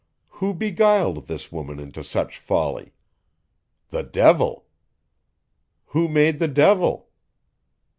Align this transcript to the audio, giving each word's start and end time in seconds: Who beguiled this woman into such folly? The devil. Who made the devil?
Who 0.29 0.55
beguiled 0.55 1.27
this 1.27 1.51
woman 1.51 1.77
into 1.79 2.03
such 2.03 2.39
folly? 2.39 2.95
The 3.91 4.01
devil. 4.01 4.65
Who 5.89 6.07
made 6.07 6.39
the 6.39 6.47
devil? 6.47 7.09